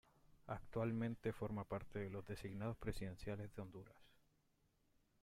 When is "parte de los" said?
1.63-2.25